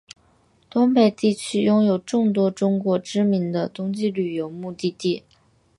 [0.67, 5.21] 东北地区拥有众多中国知名的冬季旅游目的地。